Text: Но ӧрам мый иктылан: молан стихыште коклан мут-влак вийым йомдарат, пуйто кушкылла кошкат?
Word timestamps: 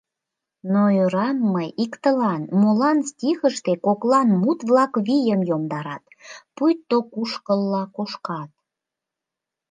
Но 0.71 0.83
ӧрам 1.03 1.37
мый 1.53 1.69
иктылан: 1.83 2.41
молан 2.61 2.97
стихыште 3.09 3.73
коклан 3.85 4.29
мут-влак 4.41 4.93
вийым 5.05 5.41
йомдарат, 5.49 6.03
пуйто 6.55 6.97
кушкылла 7.13 7.83
кошкат? 7.95 8.51